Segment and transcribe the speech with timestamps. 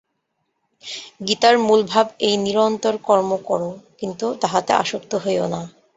[1.27, 3.61] গীতার মূলভাব এই নিরন্তর কর্ম কর,
[3.99, 5.61] কিন্তু তাহাতে আসক্ত হইও না।